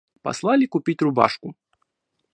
Послали 0.23 0.65
купить 0.65 1.01
рубашку. 1.03 1.55